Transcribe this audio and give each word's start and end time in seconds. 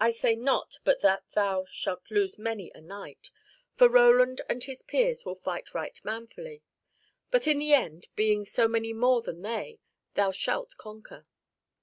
I 0.00 0.12
say 0.12 0.34
not 0.34 0.78
but 0.82 1.02
that 1.02 1.24
thou 1.34 1.66
shalt 1.66 2.10
lose 2.10 2.38
many 2.38 2.72
a 2.74 2.80
knight, 2.80 3.30
for 3.74 3.86
Roland 3.86 4.40
and 4.48 4.64
his 4.64 4.80
peers 4.80 5.26
will 5.26 5.34
fight 5.34 5.74
right 5.74 6.00
manfully. 6.02 6.62
But 7.30 7.46
in 7.46 7.58
the 7.58 7.74
end, 7.74 8.06
being 8.16 8.46
so 8.46 8.66
many 8.66 8.94
more 8.94 9.20
than 9.20 9.42
they, 9.42 9.80
thou 10.14 10.32
shalt 10.32 10.74
conquer. 10.78 11.26